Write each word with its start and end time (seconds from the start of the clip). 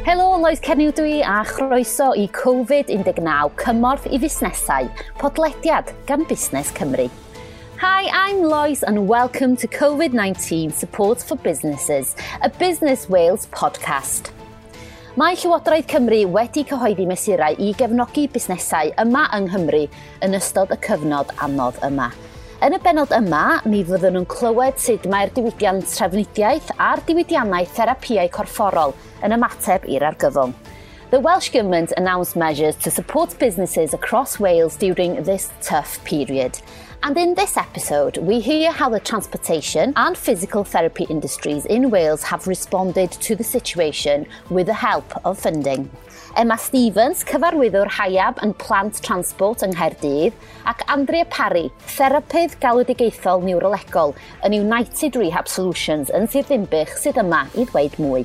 Helo, 0.00 0.40
Lois 0.40 0.60
Cerniw 0.64 0.94
dwi 0.96 1.18
a 1.20 1.44
chroeso 1.44 2.14
i 2.16 2.24
Covid-19 2.32 3.50
cymorth 3.60 4.06
i 4.08 4.16
fusnesau, 4.22 4.88
podlediad 5.20 5.92
gan 6.08 6.24
Busnes 6.24 6.70
Cymru. 6.72 7.04
Hi, 7.82 8.08
I'm 8.08 8.40
Lois 8.42 8.82
and 8.82 9.06
welcome 9.06 9.56
to 9.56 9.68
COVID-19 9.68 10.72
Support 10.72 11.20
for 11.20 11.36
Businesses, 11.36 12.16
a 12.40 12.48
Business 12.48 13.10
Wales 13.10 13.44
podcast. 13.52 14.32
Mae 15.20 15.36
Llywodraeth 15.36 15.92
Cymru 15.92 16.24
wedi 16.32 16.64
cyhoeddi 16.64 17.04
mesurau 17.04 17.60
i 17.60 17.74
gefnogi 17.76 18.24
busnesau 18.32 18.96
yma 19.04 19.28
yng 19.36 19.52
Nghymru 19.52 19.84
yn 20.24 20.40
ystod 20.40 20.72
y 20.72 20.80
cyfnod 20.80 21.36
anodd 21.44 21.76
yma. 21.84 22.08
Yn 22.60 22.74
y 22.76 22.78
benod 22.84 23.08
yma, 23.16 23.62
mi 23.64 23.78
fyddwn 23.88 24.18
nhw'n 24.18 24.26
clywed 24.28 24.76
sut 24.84 25.06
mae'r 25.08 25.30
diwydiant 25.32 25.86
trefnidiaeth 25.96 26.66
a'r 26.76 27.00
diwydiannau 27.08 27.64
therapiau 27.72 28.28
corfforol 28.34 28.92
yn 29.24 29.32
ymateb 29.32 29.86
i'r 29.88 30.04
argyfwng. 30.10 30.52
The 31.08 31.22
Welsh 31.24 31.48
Government 31.54 31.94
announced 31.96 32.36
measures 32.36 32.76
to 32.84 32.90
support 32.90 33.38
businesses 33.38 33.94
across 33.94 34.38
Wales 34.38 34.76
during 34.76 35.22
this 35.24 35.48
tough 35.62 36.04
period. 36.04 36.60
And 37.02 37.16
in 37.16 37.34
this 37.34 37.56
episode, 37.56 38.18
we 38.18 38.40
hear 38.40 38.70
how 38.70 38.90
the 38.90 39.00
transportation 39.00 39.94
and 39.96 40.18
physical 40.18 40.62
therapy 40.62 41.06
industries 41.08 41.64
in 41.64 41.88
Wales 41.88 42.24
have 42.24 42.46
responded 42.46 43.10
to 43.24 43.34
the 43.34 43.42
situation 43.42 44.26
with 44.50 44.66
the 44.66 44.74
help 44.74 45.08
of 45.24 45.38
funding. 45.38 45.88
Emma 46.38 46.54
Stevens, 46.62 47.24
cyfarwyddwr 47.26 47.88
haiab 47.96 48.36
yn 48.44 48.52
plant 48.54 49.00
transport 49.02 49.64
yng 49.66 49.72
Nghaerdydd, 49.74 50.36
ac 50.70 50.84
Andrea 50.94 51.26
Parry, 51.26 51.64
therapydd 51.96 52.54
galwedigaethol 52.62 53.42
niwrolegol 53.42 54.14
yn 54.46 54.54
United 54.54 55.18
Rehab 55.18 55.50
Solutions 55.50 56.12
yn 56.14 56.28
Sir 56.30 56.46
Ddinbych 56.46 56.94
sydd 57.02 57.18
yma 57.18 57.48
i 57.58 57.66
ddweud 57.66 57.98
mwy. 57.98 58.22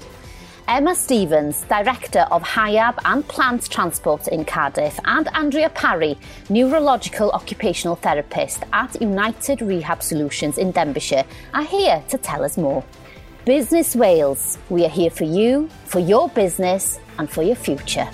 Emma 0.70 0.94
Stevens, 0.94 1.64
Director 1.70 2.28
of 2.30 2.46
Hiab 2.54 3.02
and 3.06 3.28
Plant 3.28 3.70
Transport 3.74 4.28
in 4.28 4.46
Cardiff, 4.46 5.00
and 5.06 5.28
Andrea 5.34 5.70
Parry, 5.70 6.14
Neurological 6.50 7.32
Occupational 7.32 7.98
Therapist 7.98 8.64
at 8.72 9.02
United 9.02 9.62
Rehab 9.62 10.04
Solutions 10.04 10.60
in 10.60 10.72
Denbighshire, 10.72 11.26
are 11.56 11.66
here 11.66 12.04
to 12.10 12.20
tell 12.20 12.46
us 12.46 12.56
more. 12.56 12.84
Business 13.46 13.96
Wales, 13.96 14.58
we 14.72 14.86
are 14.86 14.90
here 14.90 15.12
for 15.12 15.24
you, 15.24 15.70
for 15.86 16.00
your 16.00 16.30
business 16.30 17.00
and 17.20 17.30
for 17.30 17.44
your 17.44 17.56
future. 17.56 18.08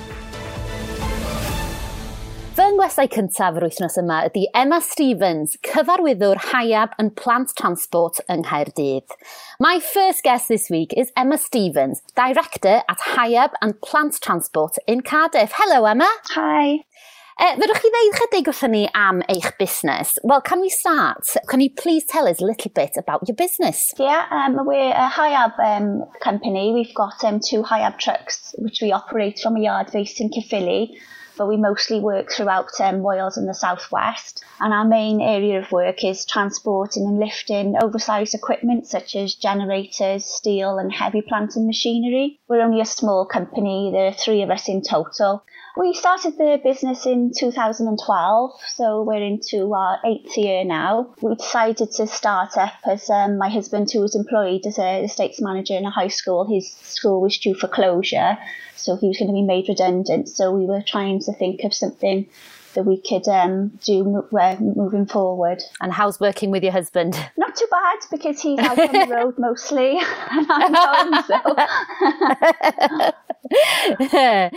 Fy 2.58 2.66
ngwesau 2.74 3.08
cyntaf 3.14 3.56
yr 3.56 3.64
wythnos 3.64 3.96
yma 4.02 4.18
ydy 4.28 4.44
Emma 4.52 4.82
Stevens, 4.84 5.56
cyfarwyddwr 5.64 6.42
haiab 6.50 7.00
yn 7.00 7.14
plant 7.16 7.56
transport 7.56 8.20
yng 8.28 8.44
Nghaerdydd. 8.44 9.16
My 9.64 9.80
first 9.80 10.28
guest 10.28 10.52
this 10.52 10.68
week 10.68 10.92
is 11.00 11.16
Emma 11.16 11.40
Stevens, 11.40 12.04
Director 12.12 12.82
at 12.92 13.08
Haiab 13.16 13.56
and 13.62 13.80
Plant 13.80 14.20
Transport 14.20 14.84
in 14.86 15.00
Cardiff. 15.00 15.56
Hello, 15.56 15.86
Emma. 15.86 16.12
Hi. 16.36 16.84
Eh, 17.42 17.48
uh, 17.50 17.56
fydwch 17.58 17.80
chi 17.82 17.90
ddeud 17.90 18.18
chydig 18.20 18.50
wrthyn 18.52 18.70
ni 18.76 18.80
am 18.94 19.22
eich 19.34 19.48
busnes? 19.58 20.12
Well, 20.22 20.44
can 20.46 20.62
we 20.62 20.70
start? 20.70 21.32
Can 21.50 21.64
you 21.64 21.72
please 21.74 22.06
tell 22.06 22.28
us 22.30 22.40
a 22.40 22.46
little 22.46 22.70
bit 22.76 23.00
about 23.02 23.24
your 23.28 23.36
business? 23.36 23.80
Yeah, 23.98 24.28
um, 24.30 24.60
we're 24.68 24.94
a 24.94 25.08
high-ab 25.08 25.58
um, 25.58 26.04
company. 26.22 26.72
We've 26.72 26.94
got 26.94 27.24
um, 27.24 27.40
two 27.40 27.64
high-ab 27.64 27.98
trucks, 27.98 28.54
which 28.60 28.78
we 28.84 28.92
operate 28.92 29.40
from 29.40 29.56
a 29.56 29.62
yard 29.62 29.90
based 29.92 30.22
in 30.22 30.30
Caerphilly. 30.30 31.00
but 31.38 31.48
we 31.48 31.58
mostly 31.58 32.00
work 32.00 32.32
throughout 32.32 32.70
um, 32.80 33.02
Wales 33.02 33.38
and 33.38 33.50
the 33.50 33.54
southwest. 33.56 34.44
And 34.60 34.72
our 34.72 34.86
main 34.86 35.20
area 35.20 35.58
of 35.58 35.72
work 35.72 36.04
is 36.04 36.26
transporting 36.26 37.08
and 37.08 37.18
lifting 37.20 37.74
oversized 37.82 38.36
equipment 38.36 38.86
such 38.86 39.16
as 39.16 39.34
generators, 39.34 40.26
steel, 40.26 40.78
and 40.78 40.94
heavy 40.94 41.24
plant 41.24 41.56
and 41.56 41.66
machinery. 41.66 42.40
We're 42.48 42.62
only 42.62 42.82
a 42.82 42.86
small 42.86 43.26
company, 43.26 43.90
there 43.92 44.06
are 44.06 44.14
three 44.14 44.44
of 44.44 44.52
us 44.52 44.70
in 44.70 44.84
total. 44.84 45.44
We 45.78 45.94
started 45.94 46.38
the 46.38 46.60
business 46.62 47.06
in 47.06 47.32
2012, 47.34 48.52
so 48.76 49.04
we're 49.04 49.24
into 49.24 49.74
our 49.74 50.00
eighth 50.06 50.38
year 50.38 50.66
now. 50.66 51.14
We 51.22 51.36
decided 51.36 51.92
to 51.94 52.08
start 52.08 52.58
up 52.58 52.74
as 52.86 53.10
um, 53.10 53.38
my 53.38 53.48
husband, 53.48 53.90
who 53.90 54.02
was 54.02 54.14
employed 54.14 54.66
as 54.66 54.78
a 54.78 55.04
estates 55.04 55.40
manager 55.40 55.76
in 55.76 55.86
a 55.86 55.90
high 55.90 56.10
school, 56.10 56.46
his 56.46 56.70
school 56.72 57.22
was 57.22 57.38
due 57.38 57.56
for 57.56 57.70
closure, 57.70 58.38
so 58.76 58.98
he 58.98 59.08
was 59.08 59.18
going 59.18 59.30
to 59.30 59.34
be 59.34 59.44
made 59.44 59.70
redundant. 59.70 60.28
So 60.28 60.52
we 60.52 60.66
were 60.66 60.82
trying 60.86 61.22
to 61.22 61.32
think 61.32 61.64
of 61.64 61.74
something 61.74 62.28
that 62.74 62.84
we 62.84 62.98
could 62.98 63.28
um, 63.30 63.70
do 63.84 64.28
uh, 64.38 64.56
moving 64.60 65.06
forward. 65.06 65.64
And 65.80 65.94
how's 65.94 66.20
working 66.20 66.52
with 66.52 66.64
your 66.64 66.74
husband? 66.74 67.14
Not 67.38 67.56
too 67.56 67.68
bad 67.72 68.00
because 68.12 68.42
he's 68.42 68.60
out 68.60 68.78
on 68.78 68.92
the 68.92 69.08
road 69.14 69.38
mostly 69.38 70.00
and 70.32 70.48
I'm 70.50 70.74
home, 70.74 71.24
so. 71.28 73.12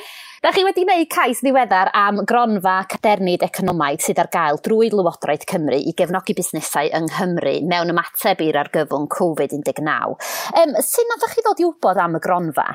Da 0.45 0.51
chi 0.53 0.61
wedi 0.61 0.83
gwneud 0.85 1.09
cais 1.09 1.39
ddiweddar 1.41 1.89
am 1.97 2.19
gronfa 2.29 2.75
cadernid 2.91 3.41
economaidd 3.47 4.03
sydd 4.05 4.19
ar 4.21 4.29
gael 4.35 4.59
drwy 4.67 4.91
Lywodraeth 4.93 5.47
Cymru 5.49 5.79
i 5.81 5.95
gefnogi 5.97 6.37
busnesau 6.37 6.91
yng 6.99 7.09
Nghymru 7.09 7.55
mewn 7.71 7.93
ymateb 7.95 8.43
i'r 8.45 8.59
argyfwng 8.61 9.09
Covid-19. 9.15 9.89
Um, 9.89 10.19
ehm, 10.61 10.77
Sut 10.85 11.09
nath 11.09 11.25
chi 11.33 11.41
ddod 11.47 11.63
i 11.65 11.71
wybod 11.71 12.03
am 12.05 12.19
y 12.19 12.21
gronfa? 12.27 12.67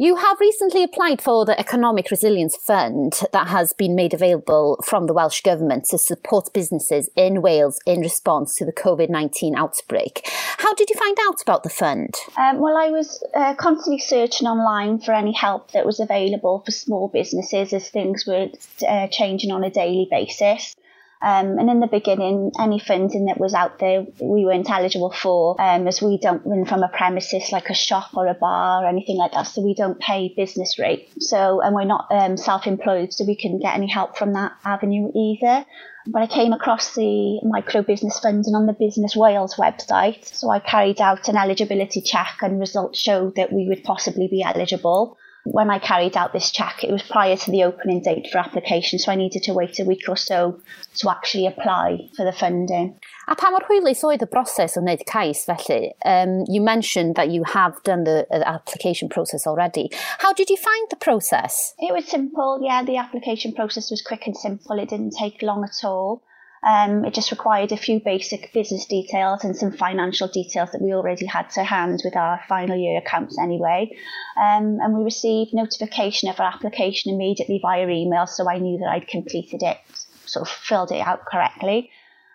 You 0.00 0.14
have 0.14 0.38
recently 0.38 0.84
applied 0.84 1.20
for 1.20 1.44
the 1.44 1.58
Economic 1.58 2.12
Resilience 2.12 2.56
Fund 2.56 3.20
that 3.32 3.48
has 3.48 3.72
been 3.72 3.96
made 3.96 4.14
available 4.14 4.78
from 4.84 5.08
the 5.08 5.12
Welsh 5.12 5.40
Government 5.40 5.86
to 5.86 5.98
support 5.98 6.52
businesses 6.54 7.10
in 7.16 7.42
Wales 7.42 7.80
in 7.84 7.98
response 7.98 8.54
to 8.56 8.64
the 8.64 8.72
COVID 8.72 9.10
19 9.10 9.56
outbreak. 9.56 10.22
How 10.58 10.72
did 10.74 10.88
you 10.88 10.94
find 10.94 11.18
out 11.26 11.42
about 11.42 11.64
the 11.64 11.68
fund? 11.68 12.14
Um, 12.36 12.60
well, 12.60 12.76
I 12.76 12.90
was 12.90 13.24
uh, 13.34 13.56
constantly 13.56 13.98
searching 13.98 14.46
online 14.46 15.00
for 15.00 15.12
any 15.12 15.32
help 15.32 15.72
that 15.72 15.84
was 15.84 15.98
available 15.98 16.62
for 16.64 16.70
small 16.70 17.08
businesses 17.08 17.72
as 17.72 17.90
things 17.90 18.24
were 18.24 18.50
uh, 18.88 19.08
changing 19.08 19.50
on 19.50 19.64
a 19.64 19.70
daily 19.70 20.06
basis. 20.08 20.76
Um, 21.20 21.58
and 21.58 21.68
in 21.68 21.80
the 21.80 21.88
beginning, 21.88 22.52
any 22.60 22.78
funding 22.78 23.26
that 23.26 23.40
was 23.40 23.54
out 23.54 23.78
there, 23.78 24.06
we 24.20 24.44
weren't 24.44 24.70
eligible 24.70 25.10
for, 25.10 25.60
um, 25.60 25.88
as 25.88 26.00
we 26.00 26.18
don't 26.18 26.46
run 26.46 26.64
from 26.64 26.82
a 26.82 26.88
premises 26.88 27.50
like 27.50 27.70
a 27.70 27.74
shop 27.74 28.10
or 28.14 28.26
a 28.28 28.34
bar 28.34 28.84
or 28.84 28.88
anything 28.88 29.16
like 29.16 29.32
that. 29.32 29.48
So 29.48 29.62
we 29.62 29.74
don't 29.74 29.98
pay 29.98 30.32
business 30.36 30.78
rate. 30.78 31.10
So, 31.20 31.60
and 31.60 31.74
we're 31.74 31.84
not 31.84 32.06
um, 32.10 32.36
self-employed, 32.36 33.12
so 33.12 33.24
we 33.24 33.36
couldn't 33.36 33.60
get 33.60 33.74
any 33.74 33.88
help 33.88 34.16
from 34.16 34.32
that 34.34 34.52
avenue 34.64 35.10
either. 35.14 35.64
But 36.06 36.22
I 36.22 36.26
came 36.26 36.52
across 36.52 36.94
the 36.94 37.40
micro 37.42 37.82
business 37.82 38.18
funding 38.20 38.54
on 38.54 38.66
the 38.66 38.72
Business 38.72 39.14
Wales 39.14 39.56
website. 39.56 40.24
So 40.24 40.48
I 40.48 40.58
carried 40.58 41.00
out 41.00 41.28
an 41.28 41.36
eligibility 41.36 42.00
check 42.00 42.38
and 42.40 42.60
results 42.60 42.98
showed 42.98 43.34
that 43.34 43.52
we 43.52 43.66
would 43.68 43.84
possibly 43.84 44.28
be 44.28 44.42
eligible 44.42 45.18
when 45.52 45.70
I 45.70 45.78
carried 45.78 46.16
out 46.16 46.32
this 46.32 46.50
check, 46.50 46.84
it 46.84 46.92
was 46.92 47.02
prior 47.02 47.36
to 47.36 47.50
the 47.50 47.64
opening 47.64 48.02
date 48.02 48.28
for 48.30 48.38
application, 48.38 48.98
so 48.98 49.10
I 49.12 49.16
needed 49.16 49.42
to 49.44 49.52
wait 49.54 49.78
a 49.80 49.84
week 49.84 50.08
or 50.08 50.16
so 50.16 50.60
to 50.96 51.10
actually 51.10 51.46
apply 51.46 52.08
for 52.16 52.24
the 52.24 52.32
funding. 52.32 52.98
A 53.28 53.36
pa 53.36 53.50
mor 53.50 53.64
hwylus 53.68 54.04
oedd 54.04 54.22
y 54.24 54.28
broses 54.30 54.76
o 54.76 54.80
wneud 54.80 55.04
cais 55.06 55.44
felly? 55.44 55.92
Um, 56.04 56.44
you 56.48 56.60
mentioned 56.60 57.16
that 57.16 57.30
you 57.30 57.44
have 57.44 57.82
done 57.82 58.04
the, 58.04 58.26
the 58.30 58.46
application 58.48 59.08
process 59.08 59.46
already. 59.46 59.90
How 60.18 60.32
did 60.32 60.50
you 60.50 60.56
find 60.56 60.88
the 60.90 60.96
process? 60.96 61.74
It 61.78 61.92
was 61.92 62.06
simple, 62.06 62.60
yeah, 62.62 62.82
the 62.84 62.96
application 62.96 63.52
process 63.52 63.90
was 63.90 64.02
quick 64.02 64.26
and 64.26 64.36
simple. 64.36 64.78
It 64.78 64.88
didn't 64.88 65.14
take 65.18 65.42
long 65.42 65.64
at 65.64 65.84
all. 65.84 66.22
Um, 66.68 67.06
it 67.06 67.14
just 67.14 67.30
required 67.30 67.72
a 67.72 67.78
few 67.78 67.98
basic 67.98 68.52
business 68.52 68.84
details 68.84 69.42
and 69.42 69.56
some 69.56 69.72
financial 69.72 70.28
details 70.28 70.70
that 70.72 70.82
we 70.82 70.92
already 70.92 71.24
had 71.24 71.48
to 71.50 71.64
hand 71.64 72.02
with 72.04 72.14
our 72.14 72.40
final 72.46 72.76
year 72.76 72.98
accounts 72.98 73.38
anyway. 73.38 73.90
Um, 74.36 74.78
and 74.82 74.94
we 74.94 75.02
received 75.02 75.54
notification 75.54 76.28
of 76.28 76.38
our 76.40 76.52
application 76.52 77.14
immediately 77.14 77.58
via 77.62 77.88
email, 77.88 78.26
so 78.26 78.50
I 78.50 78.58
knew 78.58 78.76
that 78.80 78.90
I'd 78.90 79.08
completed 79.08 79.62
it, 79.62 79.78
sort 80.26 80.46
of 80.46 80.52
filled 80.52 80.92
it 80.92 81.00
out 81.00 81.24
correctly. 81.24 81.90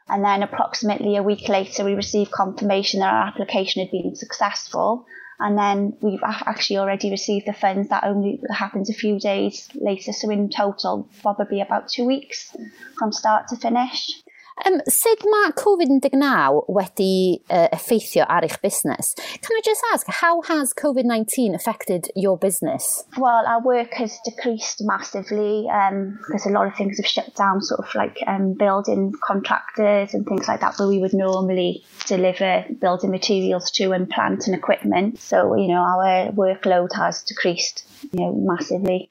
And 0.09 0.25
then 0.25 0.41
approximately 0.41 1.15
a 1.15 1.23
week 1.23 1.47
later, 1.47 1.85
we 1.85 1.93
received 1.93 2.31
confirmation 2.31 3.01
that 3.01 3.13
our 3.13 3.27
application 3.27 3.83
had 3.83 3.91
been 3.91 4.15
successful. 4.15 5.05
And 5.39 5.57
then 5.57 5.97
we've 6.01 6.23
actually 6.23 6.77
already 6.77 7.09
received 7.09 7.47
the 7.47 7.53
funds. 7.53 7.89
That 7.89 8.03
only 8.03 8.39
happens 8.49 8.89
a 8.89 8.93
few 8.93 9.19
days 9.19 9.67
later. 9.75 10.13
So 10.13 10.29
in 10.29 10.49
total, 10.49 11.09
probably 11.21 11.61
about 11.61 11.89
two 11.89 12.05
weeks 12.05 12.55
from 12.97 13.11
start 13.11 13.47
to 13.49 13.57
finish. 13.57 14.22
Um, 14.65 14.81
sut 14.87 15.23
mae 15.25 15.51
COVID-19 15.57 16.67
wedi 16.69 17.41
uh, 17.49 17.67
effeithio 17.73 18.25
ar 18.29 18.45
eich 18.45 18.59
busnes? 18.61 19.13
Can 19.41 19.57
I 19.57 19.61
just 19.65 19.81
ask, 19.91 20.07
how 20.21 20.41
has 20.43 20.73
COVID-19 20.73 21.55
affected 21.55 22.09
your 22.15 22.37
business? 22.37 23.03
Well, 23.17 23.45
our 23.47 23.61
work 23.61 23.93
has 23.93 24.19
decreased 24.23 24.83
massively 24.85 25.67
um, 25.69 26.19
because 26.27 26.45
a 26.45 26.51
lot 26.51 26.67
of 26.67 26.75
things 26.75 26.97
have 26.97 27.07
shut 27.07 27.33
down, 27.35 27.61
sort 27.61 27.79
of 27.79 27.95
like 27.95 28.19
um, 28.27 28.53
building 28.53 29.13
contractors 29.23 30.13
and 30.13 30.25
things 30.25 30.47
like 30.47 30.61
that 30.61 30.77
where 30.77 30.87
we 30.87 30.99
would 30.99 31.13
normally 31.13 31.83
deliver 32.05 32.65
building 32.79 33.11
materials 33.11 33.71
to 33.71 33.91
and 33.91 34.09
plant 34.09 34.45
and 34.45 34.55
equipment. 34.55 35.19
So, 35.19 35.55
you 35.55 35.67
know, 35.67 35.81
our 35.81 36.31
workload 36.31 36.93
has 36.95 37.23
decreased, 37.23 37.85
you 38.11 38.19
know, 38.19 38.33
massively. 38.33 39.09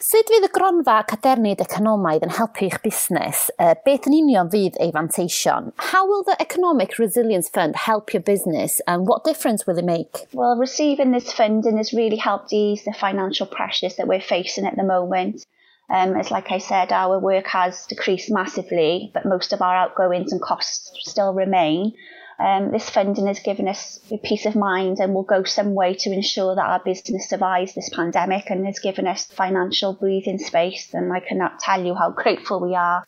Sut 0.00 0.30
fydd 0.32 0.46
y 0.46 0.48
gronfa 0.48 0.94
cadernid 1.10 1.60
economaidd 1.60 2.22
yn 2.24 2.30
helpu 2.32 2.62
eich 2.64 2.78
busnes? 2.80 3.42
Uh, 3.60 3.74
beth 3.84 4.06
yn 4.08 4.14
union 4.16 4.48
fydd 4.48 4.78
ei 4.80 4.88
fanteision? 4.94 5.66
How 5.90 6.06
will 6.08 6.22
the 6.24 6.36
Economic 6.40 6.96
Resilience 6.96 7.50
Fund 7.52 7.76
help 7.76 8.14
your 8.14 8.22
business 8.22 8.80
and 8.86 9.06
what 9.06 9.28
difference 9.28 9.66
will 9.66 9.76
it 9.76 9.84
make? 9.84 10.22
Well, 10.32 10.56
receiving 10.56 11.12
this 11.12 11.34
funding 11.34 11.76
has 11.76 11.92
really 11.92 12.16
helped 12.16 12.54
ease 12.54 12.86
the 12.86 12.94
financial 12.94 13.44
pressures 13.46 13.96
that 13.96 14.08
we're 14.08 14.24
facing 14.24 14.64
at 14.64 14.76
the 14.76 14.88
moment. 14.88 15.44
Um, 15.90 16.16
as 16.16 16.30
like 16.30 16.50
I 16.50 16.64
said, 16.64 16.92
our 16.92 17.18
work 17.18 17.48
has 17.48 17.84
decreased 17.84 18.30
massively, 18.30 19.10
but 19.12 19.26
most 19.26 19.52
of 19.52 19.60
our 19.60 19.76
outgoings 19.76 20.32
and 20.32 20.40
costs 20.40 20.92
still 21.10 21.34
remain. 21.34 21.92
Um, 22.40 22.72
this 22.72 22.88
funding 22.88 23.26
has 23.26 23.40
given 23.40 23.68
us 23.68 24.00
peace 24.22 24.46
of 24.46 24.56
mind 24.56 24.98
and 24.98 25.12
will 25.12 25.24
go 25.24 25.44
some 25.44 25.74
way 25.74 25.92
to 25.94 26.10
ensure 26.10 26.54
that 26.54 26.64
our 26.64 26.80
business 26.82 27.28
survives 27.28 27.74
this 27.74 27.90
pandemic 27.90 28.48
and 28.48 28.64
has 28.64 28.78
given 28.78 29.06
us 29.06 29.26
financial 29.26 29.92
breathing 29.92 30.38
space 30.38 30.94
and 30.94 31.12
I 31.12 31.20
cannot 31.20 31.60
tell 31.60 31.84
you 31.84 31.94
how 31.94 32.10
grateful 32.10 32.60
we 32.60 32.74
are. 32.74 33.04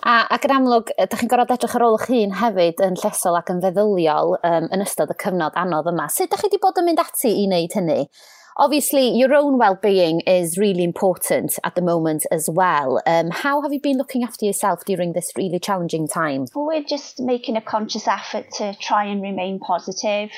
A, 0.00 0.24
ac 0.32 0.46
yn 0.48 0.54
amlwg, 0.54 0.94
ydych 0.96 1.20
chi'n 1.20 1.28
gorfod 1.28 1.50
edrych 1.58 1.74
ar 1.76 1.82
ôl 1.84 1.98
eich 1.98 2.06
hun 2.08 2.30
hefyd 2.40 2.78
yn 2.86 2.94
llesol 3.02 3.36
ac 3.36 3.50
yn 3.52 3.58
feddyliol 3.60 4.38
um, 4.38 4.68
yn 4.72 4.84
ystod 4.86 5.12
y 5.12 5.16
cyfnod 5.20 5.58
anodd 5.60 5.90
yma. 5.92 6.06
Sut 6.08 6.30
ydych 6.30 6.40
chi 6.40 6.48
wedi 6.48 6.60
bod 6.62 6.80
yn 6.80 6.88
mynd 6.88 7.02
ati 7.02 7.34
i 7.36 7.44
wneud 7.44 7.76
hynny? 7.76 7.98
Obviously, 8.56 9.08
your 9.16 9.32
own 9.34 9.58
well-being 9.58 10.20
is 10.20 10.58
really 10.58 10.84
important 10.84 11.58
at 11.64 11.74
the 11.74 11.82
moment 11.82 12.26
as 12.30 12.48
well. 12.50 13.00
Um, 13.06 13.30
how 13.30 13.62
have 13.62 13.72
you 13.72 13.80
been 13.80 13.96
looking 13.96 14.22
after 14.22 14.44
yourself 14.44 14.84
during 14.84 15.12
this 15.12 15.30
really 15.36 15.58
challenging 15.58 16.08
time? 16.08 16.46
Well, 16.54 16.66
we're 16.66 16.84
just 16.84 17.20
making 17.20 17.56
a 17.56 17.60
conscious 17.60 18.06
effort 18.08 18.46
to 18.58 18.74
try 18.80 19.04
and 19.04 19.22
remain 19.22 19.60
positive. 19.60 20.30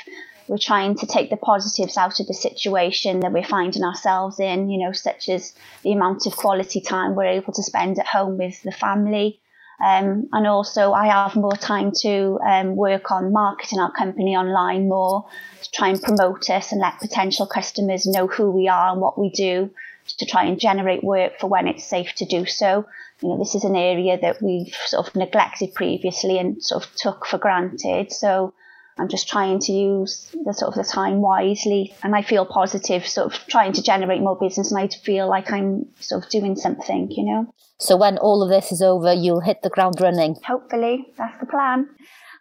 We're 0.49 0.59
trying 0.59 0.97
to 0.97 1.07
take 1.07 1.31
the 1.31 1.37
positives 1.37 1.97
out 1.97 2.21
of 2.21 2.27
the 2.27 2.35
situation 2.35 3.21
that 3.21 3.33
we're 3.33 3.45
finding 3.45 3.85
ourselves 3.85 4.41
in, 4.41 4.71
you 4.71 4.85
know, 4.85 4.93
such 4.93 5.29
as 5.29 5.55
the 5.83 5.93
amount 5.93 6.27
of 6.27 6.37
quality 6.37 6.81
time 6.81 7.15
we're 7.15 7.25
able 7.27 7.53
to 7.53 7.63
spend 7.63 7.99
at 7.99 8.07
home 8.07 8.39
with 8.39 8.63
the 8.63 8.73
family. 8.73 9.41
Um, 9.81 10.29
and 10.33 10.47
also, 10.47 10.93
I 10.93 11.07
have 11.07 11.35
more 11.35 11.57
time 11.57 11.93
to 12.03 12.39
um, 12.47 12.77
work 12.77 13.11
on 13.11 13.33
marketing 13.33 13.81
our 13.81 13.93
company 13.93 14.37
online 14.37 14.89
more 14.89 15.25
to 15.63 15.71
try 15.73 15.89
and 15.89 16.01
promote 16.01 16.49
us 16.51 16.73
and 16.73 16.81
let 16.81 17.01
potential 17.01 17.47
customers 17.47 18.07
know 18.07 18.27
who 18.27 18.51
we 18.51 18.69
are 18.69 18.93
and 18.93 19.01
what 19.01 19.19
we 19.19 19.31
do 19.31 19.71
to 20.19 20.27
try 20.27 20.45
and 20.45 20.59
generate 20.59 21.03
work 21.03 21.39
for 21.39 21.49
when 21.49 21.67
it's 21.67 21.85
safe 21.85 22.13
to 22.17 22.25
do 22.25 22.45
so. 22.47 22.87
You 23.21 23.29
know, 23.29 23.39
this 23.39 23.55
is 23.55 23.65
an 23.65 23.77
area 23.77 24.19
that 24.21 24.43
we've 24.43 24.75
sort 24.87 25.09
of 25.09 25.17
neglected 25.17 25.75
previously 25.75 26.39
and 26.39 26.63
sort 26.63 26.85
of 26.85 26.95
took 26.97 27.27
for 27.27 27.39
granted. 27.39 28.13
So 28.13 28.55
I'm 28.99 29.09
just 29.09 29.29
trying 29.29 29.59
to 29.61 29.73
use 29.73 30.35
the 30.45 30.53
sort 30.53 30.69
of 30.69 30.75
the 30.75 30.89
time 30.89 31.21
wisely 31.21 31.95
and 32.03 32.15
I 32.15 32.23
feel 32.23 32.45
positive 32.45 33.07
sort 33.07 33.33
of 33.33 33.47
trying 33.47 33.73
to 33.73 33.83
generate 33.83 34.21
more 34.21 34.37
business 34.37 34.71
and 34.71 34.79
I 34.79 34.89
feel 34.89 35.29
like 35.29 35.51
I'm 35.51 35.87
sort 36.01 36.25
of 36.25 36.31
doing 36.31 36.57
something, 36.57 37.11
you 37.11 37.25
know. 37.25 37.55
So 37.79 37.97
when 37.97 38.19
all 38.19 38.43
of 38.43 38.49
this 38.49 38.71
is 38.71 38.83
over, 38.83 39.13
you'll 39.13 39.41
hit 39.41 39.63
the 39.63 39.71
ground 39.71 40.01
running. 40.01 40.37
Hopefully, 40.47 41.07
that's 41.17 41.39
the 41.41 41.47
plan. 41.47 41.89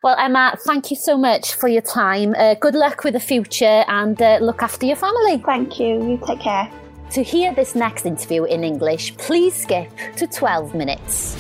Well, 0.03 0.15
Emma, 0.18 0.57
thank 0.65 0.89
you 0.89 0.98
so 0.98 1.18
much 1.18 1.53
for 1.53 1.68
your 1.68 1.81
time. 1.81 2.36
Uh, 2.38 2.56
good 2.56 2.75
luck 2.75 3.03
with 3.03 3.13
the 3.13 3.19
future 3.19 3.83
and 3.88 4.19
uh, 4.21 4.39
look 4.42 4.62
after 4.62 4.86
your 4.86 4.95
family. 4.95 5.38
Thank 5.38 5.80
you. 5.80 6.03
You 6.07 6.19
take 6.25 6.39
care. 6.39 6.71
To 7.12 7.24
hear 7.24 7.53
this 7.53 7.75
next 7.75 8.06
interview 8.06 8.45
in 8.45 8.63
English, 8.63 9.15
please 9.18 9.53
skip 9.53 9.92
to 10.15 10.27
12 10.27 10.74
minutes. 10.74 11.36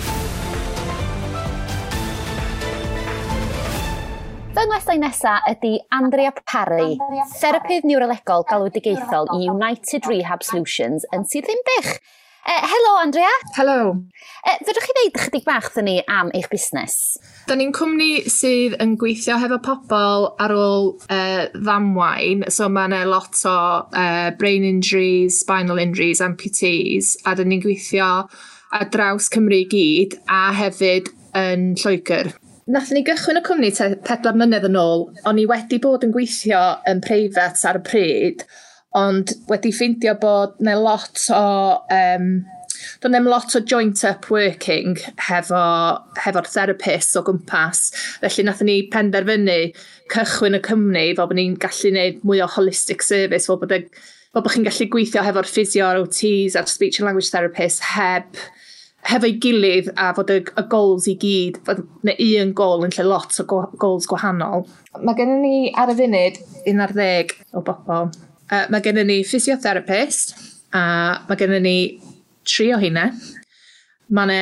Fy 4.51 4.65
ngwestai 4.67 4.97
nesaf 4.99 5.45
ydy 5.47 5.77
Andrea 5.95 6.31
Parry, 6.43 6.97
therapydd 7.39 7.85
niwrolegol 7.87 8.43
galwedigaethol 8.49 9.29
i 9.37 9.45
United 9.47 10.09
Rehab 10.11 10.43
Solutions 10.43 11.05
yn 11.15 11.23
sydd 11.29 11.47
ddim 11.47 11.61
bych. 11.69 11.87
Uh, 12.41 12.51
e, 12.51 12.57
helo, 12.73 12.91
Andrea. 12.99 13.31
Helo. 13.55 13.77
E, 14.41 14.51
uh, 14.51 14.57
Fydwch 14.67 14.89
chi 14.89 14.97
ddeud 14.97 15.21
chydig 15.21 15.47
bach 15.47 15.71
dyn 15.77 15.87
ni 15.87 15.95
am 16.11 16.33
eich 16.35 16.49
busnes? 16.51 16.97
Da 17.47 17.55
ni'n 17.55 17.71
cwmni 17.77 18.25
sydd 18.33 18.75
yn 18.83 18.97
gweithio 18.99 19.39
hefo 19.39 19.61
pobl 19.63 20.27
ar 20.43 20.55
ôl 20.57 20.91
uh, 21.07 21.47
ddamwain. 21.55 22.43
So 22.51 22.67
mae 22.67 22.91
yna 22.91 23.05
lot 23.07 23.39
o 23.47 23.57
uh, 23.87 24.29
brain 24.41 24.67
injuries, 24.67 25.39
spinal 25.45 25.79
injuries, 25.79 26.19
amputees. 26.27 27.15
A 27.23 27.37
da 27.39 27.47
ni'n 27.47 27.63
gweithio 27.63 28.13
ar 28.27 28.87
draws 28.91 29.31
Cymru 29.31 29.63
i 29.63 29.67
gyd 29.71 30.19
a 30.27 30.49
hefyd 30.59 31.13
yn 31.39 31.71
Lloegr. 31.79 32.35
Nath 32.69 32.91
ni 32.93 33.01
gychwyn 33.01 33.39
y 33.39 33.41
cwmni 33.41 33.71
te 33.73 33.87
pedwar 34.05 34.35
mlynedd 34.37 34.67
yn 34.67 34.77
ôl. 34.77 35.07
O'n 35.25 35.39
i 35.41 35.47
wedi 35.49 35.79
bod 35.81 36.03
yn 36.05 36.11
gweithio 36.13 36.59
yn 36.89 36.99
preifat 37.01 37.57
ar 37.65 37.79
y 37.79 37.81
pryd, 37.87 38.43
ond 38.97 39.33
wedi 39.49 39.71
ffeindio 39.73 40.17
bod 40.21 40.59
na 40.61 40.77
lot 40.77 41.29
o... 41.33 41.45
Um, 41.91 42.33
Do'n 43.01 43.13
ddim 43.13 43.27
lot 43.29 43.53
o 43.53 43.59
joint-up 43.61 44.27
working 44.33 44.95
hefo, 45.27 45.59
hefo'r 46.17 46.47
therapist 46.49 47.17
o 47.17 47.21
gwmpas. 47.25 47.91
Felly 48.23 48.45
nathon 48.47 48.69
ni 48.69 48.77
penderfynu 48.93 49.57
cychwyn 50.09 50.57
y 50.57 50.61
cwmni 50.65 51.03
fel 51.11 51.29
bod 51.29 51.37
ni'n 51.37 51.59
gallu 51.61 51.91
gwneud 51.91 52.23
mwy 52.25 52.41
o 52.41 52.47
holistic 52.55 53.05
service, 53.05 53.45
fel 53.49 53.59
bod, 53.61 53.75
e, 53.77 54.09
fel 54.33 54.41
bod 54.41 54.55
chi'n 54.55 54.65
gallu 54.65 54.89
gweithio 54.95 55.25
hefo'r 55.27 55.49
physio, 55.49 55.91
OTs 56.01 56.57
a'r 56.57 56.69
speech 56.73 56.97
and 56.97 57.09
language 57.09 57.29
therapist 57.29 57.85
heb 57.91 58.41
hefo'i 59.09 59.35
gilydd 59.41 59.91
a 59.99 60.11
fod 60.17 60.31
y, 60.33 60.39
y 60.45 60.63
goals 60.71 61.07
i 61.09 61.15
gyd, 61.19 61.59
fod, 61.65 61.81
neu 62.07 62.29
un 62.41 62.53
gol 62.57 62.85
yn 62.85 62.93
lle 62.95 63.05
lot 63.07 63.35
o 63.41 63.45
goals 63.81 64.07
gwahanol. 64.09 64.65
Mae 65.01 65.17
gennym 65.17 65.43
ni 65.45 65.71
ar 65.77 65.91
y 65.93 65.97
funud 65.97 66.39
11 66.69 67.35
o 67.57 67.63
bobl. 67.65 68.11
Uh, 68.51 68.65
mae 68.69 68.83
gennym 68.83 69.09
ni 69.09 69.21
physiotherapist, 69.27 70.35
a 70.75 70.83
mae 71.27 71.39
gennym 71.39 71.65
ni 71.65 71.77
tri 72.47 72.71
o 72.75 72.79
hynna. 72.81 73.09
Mae 74.11 74.27
yna 74.27 74.41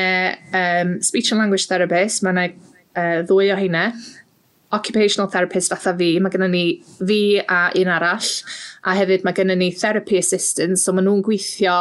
um, 0.59 0.95
speech 1.05 1.31
and 1.31 1.43
language 1.43 1.69
therapist, 1.69 2.23
mae 2.25 2.33
yna 2.33 2.47
uh, 2.49 3.19
ddwy 3.29 3.51
o 3.53 3.59
hynna. 3.59 3.89
Occupational 4.75 5.29
therapist 5.31 5.71
fatha 5.73 5.95
fi, 5.97 6.15
mae 6.21 6.33
gennym 6.33 6.53
ni 6.53 6.65
fi 6.99 7.21
a 7.41 7.69
un 7.79 7.93
arall. 7.95 8.33
A 8.85 8.95
hefyd 8.97 9.23
mae 9.25 9.37
gennym 9.37 9.61
ni 9.61 9.71
therapy 9.77 10.19
assistant, 10.19 10.81
so 10.81 10.93
mae 10.93 11.05
nhw'n 11.05 11.23
gweithio 11.25 11.77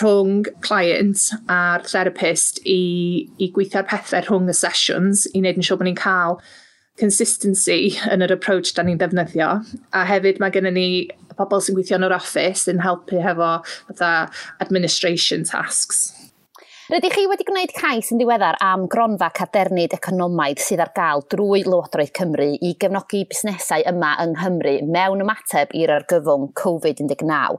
rhwng 0.00 0.48
client 0.64 1.28
a'r 1.50 1.84
therapist 1.86 2.60
i, 2.66 3.28
i 3.38 3.50
gweithio'r 3.54 3.86
pethau 3.90 4.24
rhwng 4.26 4.50
y 4.50 4.56
sessions 4.58 5.28
i 5.32 5.40
wneud 5.40 5.60
yn 5.60 5.66
siŵr 5.66 5.80
bod 5.80 5.90
ni'n 5.90 6.00
cael 6.00 6.38
consistency 7.00 7.94
yn 8.10 8.22
yr 8.22 8.34
approach 8.36 8.74
da 8.74 8.84
ni'n 8.86 9.00
defnyddio. 9.00 9.50
A 9.94 10.04
hefyd 10.08 10.40
mae 10.42 10.54
gennym 10.54 10.78
ni 10.78 10.88
pobl 11.38 11.62
sy'n 11.62 11.78
gweithio 11.78 11.98
yn 11.98 12.06
yr 12.08 12.16
office 12.16 12.70
yn 12.70 12.82
helpu 12.84 13.22
hefo 13.22 13.56
fatha 13.88 14.12
administration 14.62 15.46
tasks. 15.48 16.06
Rydych 16.92 17.14
chi 17.16 17.22
wedi 17.24 17.46
gwneud 17.48 17.70
cais 17.72 18.10
yn 18.12 18.18
ddiweddar 18.20 18.58
am 18.62 18.82
gronfa 18.92 19.30
cadernid 19.32 19.94
economaidd 19.96 20.60
sydd 20.60 20.82
ar 20.84 20.90
gael 20.96 21.24
drwy 21.32 21.62
Lywodraeth 21.64 22.12
Cymru 22.18 22.50
i 22.60 22.74
gefnogi 22.76 23.22
busnesau 23.30 23.86
yma 23.88 24.10
yng 24.20 24.34
Nghymru 24.36 24.74
mewn 24.92 25.24
ymateb 25.24 25.72
i'r 25.80 25.94
argyfwng 25.94 26.50
COVID-19. 26.60 27.56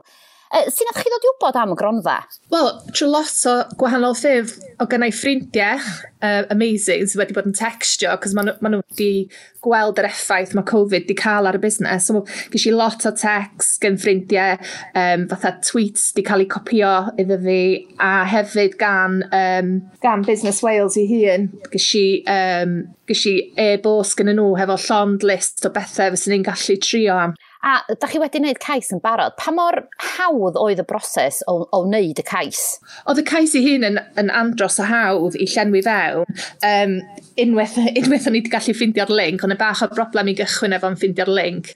Uh, 0.54 0.62
Sut 0.70 0.92
chi 0.94 1.10
ddod 1.10 1.24
i 1.24 1.30
wybod 1.32 1.56
am 1.58 1.72
y 1.74 1.76
gronfa? 1.78 2.16
Wel, 2.54 2.68
trwy 2.94 3.08
lot 3.10 3.40
o 3.50 3.54
gwahanol 3.80 4.14
ffydd 4.14 4.52
o 4.78 4.86
gynnau 4.90 5.10
ffrindiau 5.14 5.80
uh, 6.22 6.44
amazing 6.54 7.08
sydd 7.08 7.18
wedi 7.18 7.34
bod 7.34 7.48
yn 7.50 7.56
textio, 7.56 8.12
cos 8.22 8.34
maen 8.36 8.52
nhw 8.62 8.80
wedi 8.82 9.26
gweld 9.66 9.98
yr 9.98 10.06
effaith 10.06 10.54
mae 10.54 10.66
Covid 10.68 11.08
wedi 11.08 11.16
cael 11.18 11.50
ar 11.50 11.58
y 11.58 11.62
busnes. 11.62 12.06
So, 12.06 12.22
ges 12.52 12.68
i 12.70 12.74
lot 12.74 13.08
o 13.08 13.12
text 13.18 13.80
gen 13.82 13.98
ffrindiau, 13.98 14.60
um, 14.94 15.26
fatha 15.32 15.56
tweets 15.66 16.12
wedi 16.14 16.26
cael 16.28 16.46
eu 16.46 16.50
copio 16.54 16.92
iddo 17.18 17.40
fi, 17.42 17.58
a 17.98 18.12
hefyd 18.30 18.78
gan, 18.78 19.24
um, 19.34 19.74
gan 20.04 20.22
Business 20.28 20.62
Wales 20.62 20.98
i 21.00 21.08
hun, 21.10 21.50
ges 21.74 21.90
i, 21.98 22.06
um, 22.30 22.78
ges 23.10 23.26
i 23.32 23.36
e-bos 23.66 24.14
gen 24.18 24.30
nhw 24.30 24.52
hefo 24.60 24.78
llond 24.86 25.26
list 25.26 25.66
o 25.66 25.74
bethau 25.74 26.14
fysyn 26.14 26.36
ni'n 26.36 26.46
gallu 26.46 26.78
trio 26.86 27.18
am. 27.26 27.34
A 27.64 27.78
da 27.88 28.08
chi 28.10 28.20
wedi 28.22 28.40
wneud 28.42 28.60
cais 28.62 28.92
yn 28.94 29.00
barod, 29.04 29.36
pa 29.40 29.52
mor 29.54 29.80
hawdd 30.12 30.58
oedd 30.60 30.82
y 30.82 30.86
broses 30.88 31.42
o, 31.50 31.58
o 31.72 31.82
wneud 31.86 32.20
y 32.20 32.24
cais? 32.26 32.62
Oedd 33.08 33.22
y 33.22 33.26
cais 33.26 33.56
i 33.58 33.62
hun 33.64 33.86
yn, 33.88 34.00
yn 34.20 34.32
andros 34.34 34.80
o 34.82 34.88
hawdd 34.88 35.38
i 35.40 35.48
llenwi 35.50 35.84
fewn. 35.86 36.40
Um, 36.66 36.98
unwaith, 37.42 37.78
unwaith 37.92 38.28
o'n 38.28 38.38
i 38.38 38.42
wedi 38.42 38.52
gallu 38.52 38.76
ffindio'r 38.76 39.14
link, 39.14 39.44
ond 39.46 39.56
y 39.56 39.60
bach 39.60 39.84
o 39.86 39.90
broblem 39.92 40.32
i 40.32 40.36
gychwyn 40.38 40.76
efo'n 40.76 40.98
ffindio'r 41.00 41.32
link 41.32 41.72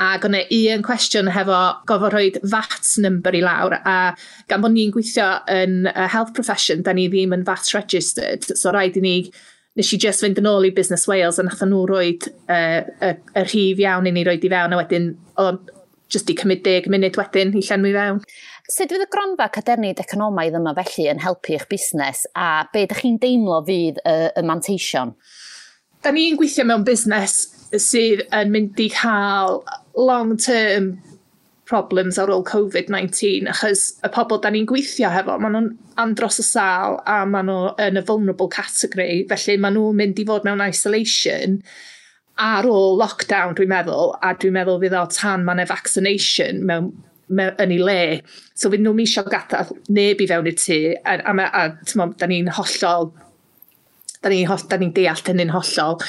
ac 0.00 0.24
o'n 0.24 0.36
i 0.38 0.60
un 0.72 0.82
cwestiwn 0.84 1.28
hefo 1.34 1.56
gofod 1.88 2.14
rhoi 2.14 2.30
VAT 2.52 2.88
number 3.04 3.36
i 3.36 3.42
lawr 3.44 3.76
a 3.84 3.96
gan 4.48 4.62
bod 4.64 4.72
ni'n 4.72 4.92
gweithio 4.94 5.28
yn 5.52 5.84
health 5.92 6.32
profession, 6.36 6.80
da 6.86 6.94
ni 6.96 7.06
ddim 7.12 7.36
yn 7.36 7.44
VAT 7.44 7.74
registered, 7.76 8.48
so 8.56 8.72
rhaid 8.72 8.96
i 8.96 9.04
ni 9.04 9.14
nes 9.78 9.92
i 9.94 9.98
just 10.02 10.24
fynd 10.24 10.38
yn 10.40 10.48
ôl 10.50 10.66
i 10.66 10.72
Business 10.74 11.06
Wales 11.08 11.38
a 11.38 11.44
nath 11.46 11.62
nhw 11.62 11.84
roed 11.88 12.26
y 12.26 12.32
uh, 12.50 12.88
uh, 13.06 13.12
uh, 13.34 13.44
rhif 13.46 13.82
iawn 13.82 14.08
i 14.08 14.14
ni 14.14 14.24
roed 14.26 14.46
i 14.46 14.50
fewn 14.50 14.74
a 14.74 14.80
wedyn 14.80 15.12
o, 15.38 15.52
just 16.10 16.30
i 16.30 16.36
cymryd 16.38 16.64
deg 16.66 16.88
munud 16.90 17.18
wedyn 17.18 17.54
i 17.54 17.62
llenwi 17.62 17.92
fewn. 17.94 18.18
Sut 18.70 18.90
fydd 18.90 19.04
y 19.04 19.08
gronfa 19.10 19.46
cadernid 19.54 20.02
economaidd 20.02 20.58
yma 20.58 20.74
felly 20.78 21.06
yn 21.12 21.22
helpu 21.22 21.54
eich 21.56 21.68
busnes 21.70 22.24
a 22.38 22.66
be 22.72 22.84
ydych 22.86 23.04
chi'n 23.04 23.20
deimlo 23.22 23.60
fydd 23.66 24.02
y, 24.02 24.16
y 24.34 24.44
manteision? 24.46 25.14
Da 26.02 26.12
ni'n 26.14 26.38
gweithio 26.38 26.66
mewn 26.66 26.86
busnes 26.86 27.38
sydd 27.70 28.24
yn 28.34 28.50
mynd 28.50 28.78
i 28.82 28.88
cael 28.90 29.60
long-term 29.94 30.96
problems 31.70 32.18
ar 32.18 32.32
ôl 32.34 32.42
COVID-19 32.48 33.46
achos 33.52 33.84
y 34.02 34.10
pobl 34.14 34.40
da 34.42 34.50
ni'n 34.52 34.66
gweithio 34.68 35.10
hefo, 35.12 35.36
maen 35.38 35.54
nhw'n 35.56 35.70
andros 36.02 36.40
y 36.42 36.46
sal 36.46 36.98
a 37.08 37.20
maen 37.28 37.48
nhw 37.50 37.74
yn 37.86 38.00
y 38.00 38.04
vulnerable 38.08 38.50
category, 38.52 39.22
felly 39.30 39.56
maen 39.62 39.78
nhw'n 39.78 40.00
mynd 40.00 40.20
i 40.20 40.26
fod 40.28 40.48
mewn 40.48 40.64
isolation 40.66 41.60
ar 42.40 42.66
ôl 42.68 42.98
lockdown 43.00 43.54
dwi'n 43.56 43.70
meddwl, 43.70 44.14
a 44.24 44.32
dwi'n 44.34 44.56
meddwl 44.56 44.80
fydd 44.82 44.96
o 44.96 45.04
tan 45.12 45.46
mae 45.46 45.58
yna 45.58 45.68
vaccination 45.68 46.62
mewn, 46.66 46.90
mewn, 47.28 47.56
yn 47.62 47.74
ei 47.76 47.80
le. 47.84 48.02
So 48.56 48.72
fydd 48.72 48.84
nhw'n 48.84 48.98
misio 48.98 49.24
gadael 49.28 49.74
neb 49.92 50.22
i 50.22 50.28
fewn 50.30 50.48
i'r 50.50 50.58
tŷ, 50.58 50.80
a, 51.04 51.18
a, 51.20 51.34
a, 51.46 51.64
a 51.68 52.08
da 52.16 52.30
ni'n 52.30 52.50
hollol, 52.56 53.12
da 54.20 54.32
ni'n 54.32 54.48
holl, 54.50 54.66
ni 54.80 54.90
deall 54.96 55.24
hynny'n 55.28 55.54
hollol. 55.54 56.00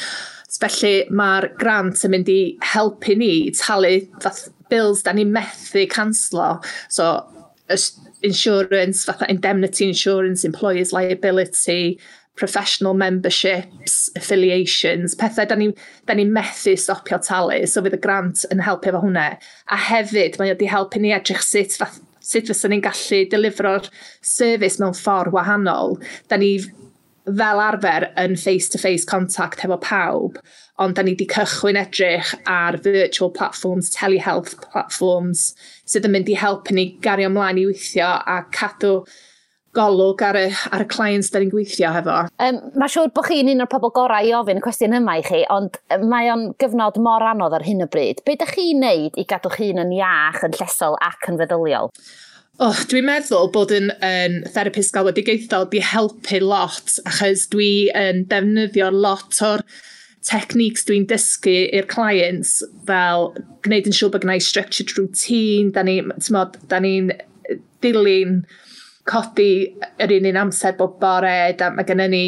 Felly 0.61 0.95
mae'r 1.15 1.47
grant 1.59 2.01
yn 2.05 2.11
mynd 2.13 2.31
i 2.31 2.39
helpu 2.73 3.15
ni 3.17 3.33
talu 3.55 3.93
fath 4.23 4.49
bills 4.71 5.03
da 5.05 5.13
ni'n 5.15 5.33
methu 5.35 5.85
canslo. 5.91 6.55
So, 6.89 7.11
insurance, 8.23 9.05
fatha 9.05 9.29
indemnity 9.29 9.87
insurance, 9.87 10.43
employers 10.45 10.93
liability, 10.93 11.99
professional 12.35 12.93
memberships, 12.93 14.09
affiliations, 14.15 15.15
pethau 15.15 15.47
da 15.47 15.55
ni'n 15.55 15.75
ni, 16.07 16.15
ni 16.23 16.25
methu 16.25 16.75
stopio 16.79 17.19
talu, 17.21 17.59
so 17.67 17.83
fydd 17.83 17.97
y 17.99 18.01
grant 18.01 18.45
yn 18.53 18.63
helpu 18.65 18.91
efo 18.91 19.03
hwnna. 19.03 19.27
A 19.69 19.79
hefyd, 19.89 20.39
mae 20.39 20.53
wedi 20.53 20.69
helpu 20.71 21.01
ni 21.01 21.13
edrych 21.15 21.43
sut, 21.45 21.75
fath, 21.77 21.99
sut 22.23 22.49
fyddwn 22.49 22.75
ni'n 22.75 22.85
gallu 22.87 23.21
delifro'r 23.33 23.91
service 24.25 24.81
mewn 24.81 24.97
ffordd 24.97 25.35
wahanol. 25.35 25.99
Da 26.31 26.39
ni 26.41 26.55
fel 27.27 27.61
arfer 27.61 28.07
yn 28.17 28.33
face-to-face 28.39 29.05
-face 29.05 29.11
contact 29.11 29.65
efo 29.67 29.77
pawb, 29.83 30.39
ond 30.81 30.97
da 30.97 31.05
ni 31.05 31.15
wedi 31.15 31.27
cychwyn 31.29 31.79
edrych 31.79 32.33
ar 32.49 32.79
virtual 32.83 33.31
platforms, 33.35 33.91
telehealth 33.95 34.55
platforms, 34.63 35.51
sydd 35.89 36.07
yn 36.09 36.15
mynd 36.15 36.31
i 36.31 36.37
helpu 36.39 36.75
ni 36.75 36.87
gario 37.05 37.29
ymlaen 37.31 37.61
i 37.61 37.67
weithio 37.69 38.07
a 38.09 38.41
cadw 38.55 39.01
golwg 39.75 40.21
ar 40.27 40.35
y, 40.35 40.47
ar 40.75 40.83
y 40.83 40.87
clients 40.91 41.29
da 41.31 41.39
ni'n 41.39 41.51
gweithio 41.51 41.91
hefo. 41.95 42.17
Um, 42.43 42.57
mae 42.79 42.91
siŵr 42.91 43.11
bod 43.15 43.29
chi'n 43.29 43.51
un 43.53 43.63
o'r 43.63 43.69
pobl 43.71 43.93
gorau 43.95 44.27
i 44.27 44.33
ofyn 44.35 44.59
y 44.59 44.63
cwestiwn 44.65 44.97
yma 44.99 45.17
i 45.21 45.23
chi, 45.25 45.43
ond 45.53 45.79
mae 46.11 46.27
o'n 46.33 46.49
gyfnod 46.61 46.99
mor 47.03 47.23
anodd 47.29 47.55
ar 47.55 47.65
hyn 47.65 47.85
o 47.85 47.87
bryd. 47.91 48.23
Be 48.25 48.35
ydych 48.35 48.51
chi'n 48.57 48.83
neud 48.83 49.21
i 49.21 49.25
gadw 49.29 49.53
chi'n 49.53 49.79
yn 49.85 49.95
iach, 49.95 50.43
yn 50.47 50.57
llesol 50.59 50.99
ac 51.07 51.29
yn 51.31 51.39
feddyliol? 51.39 51.91
Oh, 52.61 52.77
dwi'n 52.91 53.07
meddwl 53.07 53.47
bod 53.55 53.71
yn, 53.73 53.87
yn 54.05 54.41
therapist 54.53 54.91
galwedigaethol 54.93 55.69
di 55.71 55.79
helpu 55.81 56.41
lot, 56.43 56.99
achos 57.07 57.47
dwi 57.53 57.71
yn 57.97 58.25
defnyddio 58.29 58.91
lot 58.93 59.39
o'r 59.47 59.63
techniques 60.25 60.85
dwi'n 60.85 61.07
dysgu 61.09 61.55
i'r 61.73 61.87
clients 61.89 62.59
fel 62.87 63.31
gwneud 63.65 63.89
yn 63.89 63.95
siŵr 63.97 64.13
bod 64.13 64.25
gennau 64.25 64.43
structured 64.43 64.93
routine, 64.97 65.71
da 65.73 65.83
ni'n 65.85 66.11
ni 66.11 66.95
dilyn 67.81 68.41
codi 69.09 69.51
yr 70.01 70.13
un 70.19 70.27
un 70.29 70.41
amser 70.43 70.75
bob 70.77 70.99
bore, 71.01 71.53
da 71.57 71.71
mae 71.73 71.87
gennym 71.87 72.13
ni, 72.13 72.25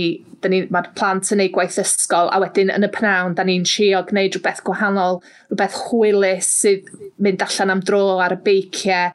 ni 0.50 0.64
mae'r 0.74 0.90
plant 0.98 1.30
yn 1.36 1.40
neud 1.44 1.54
gwaith 1.56 1.78
ysgol, 1.84 2.32
a 2.34 2.42
wedyn 2.42 2.74
yn 2.74 2.88
y 2.88 2.90
pnawn, 2.96 3.38
da 3.38 3.46
ni'n 3.48 3.68
trio 3.68 4.02
gwneud 4.10 4.36
rhywbeth 4.36 4.64
gwahanol, 4.66 5.22
rhywbeth 5.52 5.78
chwilus 5.86 6.50
sydd 6.64 6.90
mynd 7.24 7.46
allan 7.46 7.76
am 7.76 7.86
dro 7.86 8.04
ar 8.24 8.36
y 8.36 8.42
beiciau, 8.48 9.14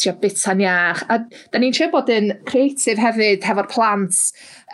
trio 0.00 0.14
bita'n 0.20 0.62
iach. 0.64 1.02
A 1.12 1.20
da 1.52 1.60
ni'n 1.60 1.74
trio 1.76 1.90
bod 1.92 2.10
yn 2.12 2.32
creatif 2.48 3.00
hefyd 3.00 3.44
hefo'r 3.46 3.68
plant 3.70 4.18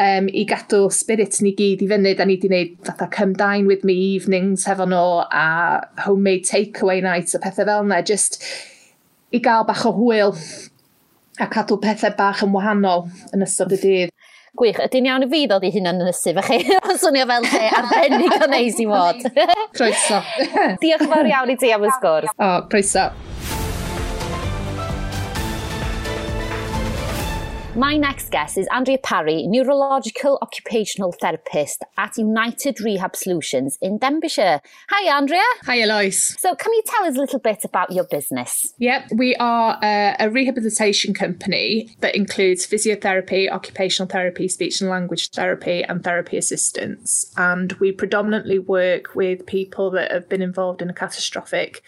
um, 0.02 0.30
i 0.30 0.46
gadw 0.48 0.86
spirit 0.94 1.40
ni 1.44 1.54
gyd 1.58 1.84
i 1.84 1.90
fyny. 1.90 2.14
Da 2.16 2.28
ni 2.28 2.38
wedi 2.38 2.50
gwneud 2.50 2.78
fatha 2.88 3.10
come 3.12 3.36
dine 3.38 3.66
with 3.70 3.84
me 3.84 3.96
evenings 4.14 4.66
hefo 4.70 4.88
nhw 4.88 5.04
a 5.26 5.46
homemade 6.06 6.48
takeaway 6.48 7.02
nights 7.04 7.34
a 7.34 7.42
pethau 7.42 7.68
fel 7.68 7.84
yna. 7.86 8.02
Just 8.06 8.40
i 9.34 9.42
gael 9.42 9.66
bach 9.68 9.84
o 9.88 9.94
hwyl 9.96 10.36
a 11.40 11.50
cadw 11.52 11.80
pethau 11.82 12.14
bach 12.16 12.44
yn 12.46 12.54
wahanol 12.54 13.08
yn 13.34 13.44
ystod 13.44 13.74
y 13.76 13.82
dydd 13.82 14.14
gwych. 14.56 14.80
Ydy'n 14.86 15.10
iawn 15.10 15.26
i 15.26 15.30
fi 15.30 15.44
ddod 15.50 15.66
i 15.66 15.70
hyn 15.74 15.90
yn 15.90 16.02
ynysu, 16.06 16.34
fe 16.38 16.44
chi? 16.48 16.58
Swnio 17.02 17.28
fel 17.28 17.48
lle 17.52 17.62
arbennig 17.80 18.36
o 18.40 18.50
neis 18.52 18.80
i 18.82 18.88
fod. 18.90 19.24
Croeso. 19.76 20.22
Diolch 20.82 21.06
yn 21.06 21.14
fawr 21.14 21.32
iawn 21.32 21.52
i 21.54 21.60
ti 21.60 21.72
am 21.76 21.86
y 21.86 21.94
sgwrs. 21.98 22.36
O, 22.36 22.52
croeso. 22.72 23.10
My 27.76 27.98
next 27.98 28.30
guest 28.30 28.56
is 28.56 28.66
Andrea 28.68 28.96
Parry, 28.96 29.46
neurological 29.46 30.38
occupational 30.40 31.12
therapist 31.12 31.84
at 31.98 32.16
United 32.16 32.80
Rehab 32.80 33.14
Solutions 33.14 33.76
in 33.82 33.98
Denbighshire. 33.98 34.60
Hi, 34.88 35.14
Andrea. 35.14 35.42
Hi, 35.64 35.82
Eloise. 35.82 36.40
So, 36.40 36.54
can 36.54 36.72
you 36.72 36.82
tell 36.86 37.04
us 37.04 37.16
a 37.16 37.20
little 37.20 37.38
bit 37.38 37.66
about 37.66 37.92
your 37.92 38.04
business? 38.04 38.72
Yep, 38.78 39.10
we 39.16 39.36
are 39.36 39.78
a, 39.82 40.16
a 40.18 40.30
rehabilitation 40.30 41.12
company 41.12 41.94
that 42.00 42.16
includes 42.16 42.66
physiotherapy, 42.66 43.50
occupational 43.50 44.08
therapy, 44.08 44.48
speech 44.48 44.80
and 44.80 44.88
language 44.88 45.28
therapy, 45.32 45.84
and 45.84 46.02
therapy 46.02 46.38
assistance. 46.38 47.30
And 47.36 47.74
we 47.74 47.92
predominantly 47.92 48.58
work 48.58 49.14
with 49.14 49.44
people 49.44 49.90
that 49.90 50.10
have 50.12 50.30
been 50.30 50.40
involved 50.40 50.80
in 50.80 50.88
a 50.88 50.94
catastrophic 50.94 51.82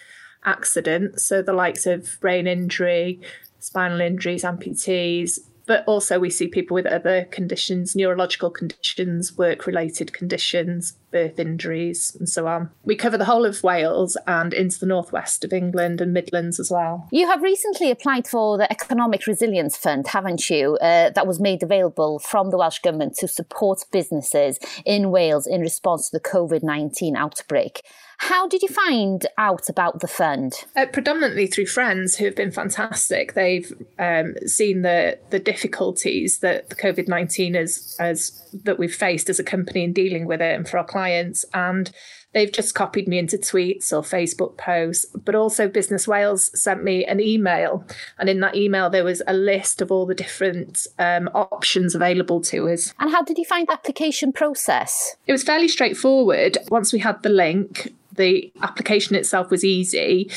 accident, 0.45 1.19
so 1.19 1.41
the 1.41 1.55
likes 1.55 1.87
of 1.87 2.21
brain 2.21 2.47
injury, 2.47 3.23
spinal 3.59 4.03
injuries, 4.03 4.45
amputees, 4.45 5.39
but 5.69 5.85
also 5.87 6.19
we 6.19 6.31
see 6.31 6.49
people 6.49 6.75
with 6.75 6.87
other 6.87 7.27
conditions, 7.31 7.95
neurological 7.95 8.51
conditions, 8.51 9.37
work 9.37 9.67
related 9.67 10.15
conditions, 10.15 10.95
birth 11.11 11.39
injuries, 11.39 12.17
and 12.19 12.29
so 12.29 12.47
on. 12.47 12.71
We 12.85 12.97
cover 12.97 13.19
the 13.19 13.25
whole 13.25 13.45
of 13.45 13.63
Wales 13.63 14.17
and 14.27 14.53
into 14.53 14.79
the 14.79 14.87
northwest 14.87 15.45
of 15.45 15.53
England 15.53 16.01
and 16.01 16.13
Midlands 16.13 16.61
as 16.61 16.71
well. 16.71 17.09
You 17.11 17.27
have 17.27 17.43
recently 17.43 17.91
applied 17.91 18.27
for 18.27 18.59
the 18.59 18.71
Economic 18.71 19.27
Resilience 19.27 19.77
Fund, 19.77 20.09
haven't 20.09 20.51
you? 20.51 20.77
Uh, 20.77 21.11
that 21.11 21.27
was 21.27 21.41
made 21.41 21.63
available 21.63 22.19
from 22.19 22.51
the 22.51 22.59
Welsh 22.59 22.81
Government 22.81 23.15
to 23.17 23.29
support 23.29 23.85
businesses 23.93 24.59
in 24.85 25.11
Wales 25.11 25.47
in 25.47 25.61
response 25.61 26.11
to 26.11 26.17
the 26.19 26.29
COVID 26.29 26.63
19 26.63 27.17
outbreak. 27.17 27.83
How 28.19 28.49
did 28.49 28.63
you 28.63 28.69
find 28.69 29.25
out 29.39 29.69
about 29.69 30.01
the 30.01 30.09
fund? 30.09 30.53
Uh, 30.77 30.87
predominantly 30.87 31.47
through 31.47 31.67
friends 31.67 32.17
who 32.17 32.25
have 32.25 32.35
been 32.35 32.51
fantastic. 32.51 33.35
They've 33.35 33.73
um, 33.99 34.35
seen 34.45 34.83
the 34.83 35.19
the 35.31 35.39
difficulties 35.39 36.41
that 36.41 36.69
the 36.69 36.75
COVID 36.75 37.07
nineteen 37.07 37.55
has, 37.55 37.97
has 38.01 38.43
that 38.65 38.77
we've 38.77 38.95
faced 38.95 39.31
as 39.31 39.39
a 39.39 39.45
company 39.45 39.85
in 39.85 39.93
dealing 39.93 40.27
with 40.27 40.43
it, 40.43 40.57
and 40.57 40.69
for 40.69 40.79
our 40.79 40.85
clients, 40.99 41.45
and 41.55 41.91
they've 42.33 42.53
just 42.53 42.75
copied 42.75 43.07
me 43.09 43.19
into 43.19 43.39
tweets 43.39 43.93
or 43.93 44.03
Facebook 44.03 44.57
posts, 44.57 45.07
but 45.25 45.35
also 45.35 45.69
Business 45.69 46.09
Wales 46.09 46.51
sent 46.61 46.83
me 46.83 47.05
an 47.05 47.21
email. 47.21 47.85
And 48.19 48.29
in 48.29 48.41
that 48.41 48.57
email, 48.57 48.91
there 48.91 49.05
was 49.05 49.23
a 49.27 49.33
list 49.33 49.81
of 49.81 49.93
all 49.93 50.07
the 50.07 50.15
different 50.15 50.87
um, 50.99 51.29
options 51.35 51.95
available 51.95 52.41
to 52.43 52.69
us. 52.69 52.95
And 52.99 53.11
how 53.11 53.23
did 53.23 53.39
you 53.39 53.45
find 53.45 53.67
the 53.69 53.73
application 53.73 54.33
process? 54.33 55.17
It 55.27 55.33
was 55.33 55.45
fairly 55.45 55.69
straightforward. 55.69 56.59
Once 56.69 56.93
we 56.93 56.99
had 56.99 57.23
the 57.23 57.31
link, 57.31 57.95
the 58.13 58.53
application 58.61 59.15
itself 59.15 59.51
was 59.51 59.65
easy. 59.65 60.31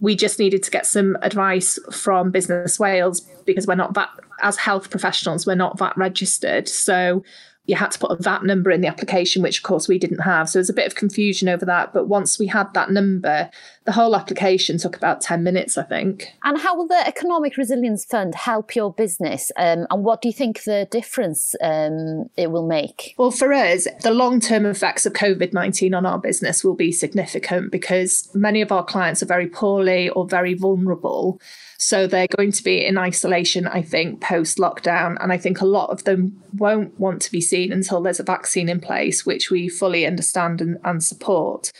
We 0.00 0.16
just 0.16 0.40
needed 0.40 0.64
to 0.64 0.70
get 0.70 0.84
some 0.84 1.16
advice 1.22 1.78
from 1.92 2.32
Business 2.32 2.78
Wales 2.80 3.20
because 3.46 3.68
we're 3.68 3.76
not 3.76 3.94
that, 3.94 4.10
as 4.42 4.56
health 4.56 4.90
professionals, 4.90 5.46
we're 5.46 5.54
not 5.54 5.78
that 5.78 5.96
registered. 5.96 6.68
So 6.68 7.22
you 7.66 7.76
had 7.76 7.92
to 7.92 7.98
put 7.98 8.10
a 8.10 8.20
VAT 8.20 8.44
number 8.44 8.70
in 8.70 8.80
the 8.80 8.88
application, 8.88 9.40
which 9.40 9.58
of 9.58 9.62
course 9.62 9.86
we 9.86 9.98
didn't 9.98 10.20
have. 10.20 10.48
So 10.48 10.58
there's 10.58 10.68
a 10.68 10.74
bit 10.74 10.86
of 10.86 10.96
confusion 10.96 11.48
over 11.48 11.64
that. 11.64 11.92
But 11.92 12.08
once 12.08 12.38
we 12.38 12.48
had 12.48 12.74
that 12.74 12.90
number, 12.90 13.50
the 13.84 13.92
whole 13.92 14.16
application 14.16 14.78
took 14.78 14.96
about 14.96 15.20
10 15.20 15.44
minutes, 15.44 15.78
I 15.78 15.84
think. 15.84 16.26
And 16.42 16.58
how 16.58 16.76
will 16.76 16.88
the 16.88 17.06
Economic 17.06 17.56
Resilience 17.56 18.04
Fund 18.04 18.34
help 18.34 18.74
your 18.74 18.92
business? 18.92 19.52
Um, 19.56 19.86
and 19.90 20.02
what 20.02 20.22
do 20.22 20.28
you 20.28 20.32
think 20.32 20.64
the 20.64 20.88
difference 20.90 21.54
um, 21.62 22.28
it 22.36 22.50
will 22.50 22.66
make? 22.66 23.14
Well, 23.16 23.30
for 23.30 23.52
us, 23.52 23.86
the 24.02 24.10
long 24.10 24.40
term 24.40 24.66
effects 24.66 25.06
of 25.06 25.12
COVID 25.12 25.52
19 25.52 25.94
on 25.94 26.04
our 26.04 26.18
business 26.18 26.64
will 26.64 26.74
be 26.74 26.90
significant 26.90 27.70
because 27.70 28.28
many 28.34 28.60
of 28.60 28.72
our 28.72 28.84
clients 28.84 29.22
are 29.22 29.26
very 29.26 29.46
poorly 29.46 30.08
or 30.10 30.26
very 30.26 30.54
vulnerable. 30.54 31.40
So 31.82 32.06
they're 32.06 32.28
going 32.28 32.52
to 32.52 32.62
be 32.62 32.84
in 32.84 32.96
isolation, 32.96 33.66
I 33.66 33.82
think, 33.82 34.20
post 34.20 34.58
lockdown. 34.58 35.16
And 35.20 35.32
I 35.32 35.36
think 35.36 35.60
a 35.60 35.66
lot 35.66 35.90
of 35.90 36.04
them 36.04 36.40
won't 36.56 36.98
want 36.98 37.20
to 37.22 37.32
be 37.32 37.40
seen 37.52 37.72
until 37.72 38.00
there's 38.00 38.20
a 38.20 38.34
vaccine 38.36 38.68
in 38.68 38.80
place, 38.80 39.26
which 39.26 39.50
we 39.50 39.68
fully 39.68 40.06
understand 40.06 40.60
and, 40.60 40.78
and 40.84 41.04
support. 41.04 41.70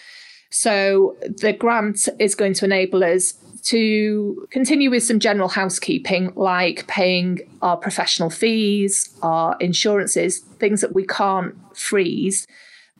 So 0.50 1.17
the 1.45 1.55
grant 1.55 2.09
is 2.19 2.35
going 2.35 2.55
to 2.55 2.67
enable 2.67 3.02
us 3.02 3.35
to 3.73 4.47
continue 4.50 4.91
with 4.91 5.02
some 5.02 5.19
general 5.19 5.49
housekeeping, 5.49 6.33
like 6.37 6.87
paying 6.88 7.38
our 7.62 7.76
professional 7.76 8.29
fees, 8.29 8.95
our 9.23 9.57
insurances, 9.61 10.41
things 10.62 10.81
that 10.83 10.95
we 10.95 11.07
can't 11.07 11.55
freeze. 11.76 12.47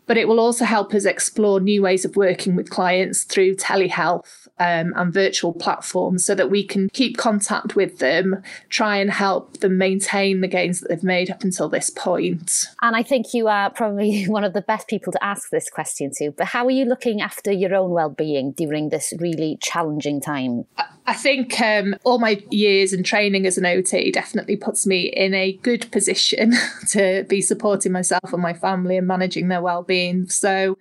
But 0.07 0.17
it 0.17 0.29
will 0.29 0.41
also 0.41 0.65
help 0.65 0.95
us 0.95 1.05
explore 1.05 1.61
new 1.61 1.83
ways 1.83 2.05
of 2.05 2.17
working 2.17 2.57
with 2.57 2.71
clients 2.71 3.25
through 3.25 3.57
telehealth 3.57 4.42
um, 4.59 4.93
and 4.97 5.13
virtual 5.13 5.53
platforms 5.53 6.25
so 6.25 6.35
that 6.35 6.51
we 6.51 6.65
can 6.65 6.89
keep 6.91 7.17
contact 7.17 7.75
with 7.75 7.99
them, 7.99 8.43
try 8.69 8.97
and 8.97 9.11
help 9.11 9.59
them 9.59 9.79
maintain 9.79 10.41
the 10.41 10.49
gains 10.49 10.81
that 10.81 10.89
they've 10.89 11.03
made 11.03 11.31
up 11.31 11.43
until 11.43 11.69
this 11.69 11.91
point. 11.91 12.67
And 12.81 12.95
I 12.95 13.03
think 13.03 13.35
you 13.35 13.49
are 13.49 13.71
probably 13.71 14.25
one 14.29 14.45
of 14.45 14.53
the 14.53 14.63
best 14.63 14.89
people 14.89 15.13
to 15.13 15.25
ask 15.25 15.51
this 15.51 15.69
question 15.69 16.11
to. 16.19 16.31
But 16.31 16.47
how 16.47 16.67
are 16.67 16.71
you 16.71 16.85
looking 16.85 17.21
after 17.21 17.51
your 17.51 17.75
own 17.75 17.91
well-being 17.91 18.53
during 18.53 18.91
this 18.91 19.13
really 19.19 19.59
challenging 19.61 20.21
time? 20.21 20.65
I 21.07 21.15
think 21.15 21.61
um, 21.61 21.97
all 22.05 22.19
my 22.19 22.43
years 22.51 22.93
and 22.93 23.05
training 23.05 23.47
as 23.47 23.59
an 23.59 23.67
OT 23.67 24.13
definitely 24.13 24.57
puts 24.57 24.87
me 24.87 25.03
in 25.03 25.35
a 25.35 25.55
good 25.55 25.91
position 25.91 26.53
to 26.91 27.25
be 27.29 27.41
supporting 27.41 27.93
myself 27.93 28.33
and 28.33 28.43
my 28.43 28.55
family 28.55 28.97
and 28.97 29.07
managing 29.07 29.49
their 29.49 29.63
well-being. 29.63 30.29
So 30.29 30.79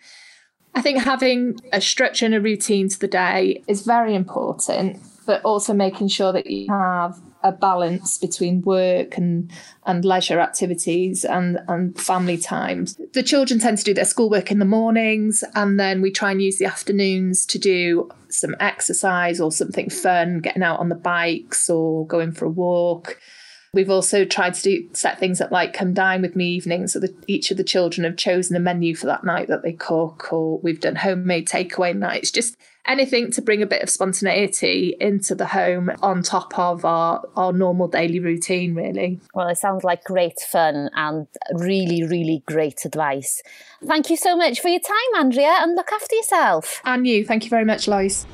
I 0.74 0.82
think 0.82 1.04
having 1.04 1.60
a 1.74 1.82
structure 1.82 2.26
and 2.26 2.36
a 2.36 2.42
routine 2.42 2.90
to 2.90 3.00
the 3.00 3.08
day 3.08 3.64
is 3.68 3.82
very 3.82 4.16
important, 4.16 5.00
but 5.26 5.44
also 5.44 5.74
making 5.74 6.08
sure 6.08 6.32
that 6.32 6.48
you 6.48 6.68
have 6.70 7.20
a 7.44 7.52
balance 7.52 8.18
between 8.18 8.62
work 8.62 9.18
and 9.18 9.52
and 9.86 10.06
leisure 10.06 10.40
activities 10.40 11.26
and 11.26 11.60
and 11.68 12.00
family 12.00 12.38
times. 12.38 13.00
The 13.14 13.24
children 13.24 13.60
tend 13.60 13.80
to 13.80 13.84
do 13.84 13.94
their 13.94 14.06
schoolwork 14.06 14.52
in 14.52 14.60
the 14.60 14.66
mornings 14.66 15.44
and 15.56 15.80
then 15.80 16.02
we 16.02 16.12
try 16.12 16.32
and 16.32 16.42
use 16.42 16.58
the 16.58 16.66
afternoons 16.66 17.46
to 17.48 17.60
do 17.60 18.10
some 18.30 18.56
exercise 18.60 19.42
or 19.42 19.52
something 19.52 19.90
fun, 19.90 20.40
getting 20.40 20.64
out 20.64 20.80
on 20.80 20.90
the 20.90 20.96
bikes 20.96 21.70
or 21.70 22.06
going 22.08 22.32
for 22.32 22.46
a 22.46 22.50
walk. 22.50 23.20
We've 23.74 23.90
also 23.90 24.26
tried 24.26 24.56
to 24.56 24.64
do 24.64 24.90
set 24.92 25.18
things 25.18 25.40
up 25.40 25.50
like 25.50 25.72
come 25.72 25.94
dine 25.94 26.22
with 26.22 26.36
me 26.36 26.46
evenings 26.56 26.92
so 26.92 27.00
that 27.00 27.16
each 27.28 27.52
of 27.52 27.58
the 27.58 27.64
children 27.64 28.04
have 28.04 28.18
chosen 28.18 28.58
a 28.58 28.60
menu 28.60 28.94
for 28.96 29.06
that 29.06 29.24
night 29.24 29.48
that 29.48 29.64
they 29.64 29.72
cook, 29.72 30.34
or 30.34 30.60
we've 30.60 30.82
done 30.82 30.98
homemade 30.98 31.48
takeaway 31.48 31.96
nights. 31.96 32.32
Just 32.32 32.58
anything 32.86 33.32
to 33.32 33.42
bring 33.42 33.62
a 33.62 33.66
bit 33.66 33.82
of 33.82 33.90
spontaneity 33.90 34.98
into 35.00 35.36
the 35.36 35.46
home 35.46 35.90
on 36.02 36.22
top 36.22 36.60
of 36.60 36.84
our, 36.84 37.24
our 37.38 37.54
normal 37.54 37.88
daily 37.88 38.20
routine, 38.20 38.76
really. 38.76 39.22
Well, 39.34 39.48
it 39.48 39.58
sounds 39.58 39.86
like 39.86 40.04
great 40.04 40.42
fun 40.42 40.90
and 40.94 41.28
really, 41.54 42.04
really 42.04 42.44
great 42.46 42.84
advice. 42.84 43.42
Thank 43.86 44.10
you 44.10 44.18
so 44.18 44.36
much 44.36 44.60
for 44.60 44.68
your 44.68 44.82
time, 44.82 44.98
Andrea, 45.18 45.60
and 45.62 45.76
look 45.76 45.94
after 45.94 46.14
yourself. 46.14 46.82
And 46.84 47.08
you. 47.08 47.24
Thank 47.24 47.46
you 47.46 47.50
very 47.50 47.66
much, 47.66 47.88
Lois. 47.88 48.26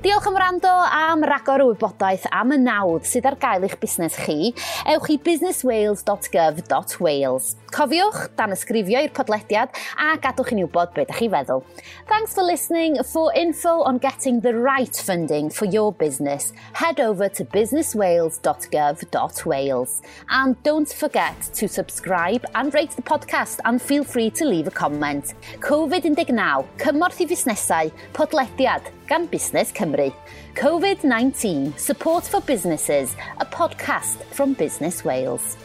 Diolch 0.00 0.26
am 0.26 0.36
rando 0.36 0.68
am 0.90 1.22
ragor 1.28 1.60
o 1.60 1.66
wybodaeth 1.68 2.24
am 2.32 2.52
y 2.54 2.56
nawdd 2.56 3.04
sydd 3.04 3.26
ar 3.28 3.36
gael 3.36 3.64
eich 3.66 3.76
busnes 3.82 4.14
chi. 4.16 4.54
Ewch 4.88 5.10
i 5.12 5.18
businesswales.gov.wales. 5.26 7.56
Cofiwch 7.68 8.32
dan 8.38 8.54
ysgrifio 8.56 8.98
i'r 9.04 9.12
podlediad 9.12 9.68
a 10.00 10.16
gadwch 10.22 10.48
chi'n 10.48 10.64
wybod 10.64 10.90
beth 10.96 11.04
ydych 11.04 11.18
chi 11.18 11.28
feddwl. 11.34 11.60
Thanks 12.08 12.32
for 12.32 12.44
listening. 12.48 12.96
For 13.10 13.26
info 13.36 13.84
on 13.84 14.00
getting 14.00 14.40
the 14.40 14.56
right 14.56 14.96
funding 14.96 15.52
for 15.52 15.68
your 15.68 15.92
business, 15.92 16.56
head 16.72 16.96
over 16.98 17.28
to 17.36 17.44
businesswales.gov.wales. 17.44 20.00
And 20.30 20.56
don't 20.62 20.88
forget 20.88 21.36
to 21.60 21.68
subscribe 21.68 22.46
and 22.54 22.72
rate 22.72 22.96
the 22.96 23.02
podcast 23.02 23.60
and 23.66 23.82
feel 23.82 24.04
free 24.04 24.30
to 24.40 24.46
leave 24.48 24.66
a 24.66 24.72
comment. 24.72 25.34
Covid-19, 25.60 26.64
cymorth 26.80 27.20
i 27.20 27.26
fusnesau, 27.28 27.92
podlediad, 28.16 28.80
gan 29.10 29.26
Busnes 29.26 29.72
Cymru. 29.72 30.12
COVID-19, 30.54 31.76
Support 31.76 32.24
for 32.28 32.40
Businesses, 32.42 33.16
a 33.40 33.44
podcast 33.44 34.22
from 34.32 34.54
Business 34.54 35.04
Wales. 35.04 35.56